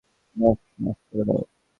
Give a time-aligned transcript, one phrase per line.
[0.35, 0.61] বাবা,
[0.79, 1.41] মাফ করে দাও।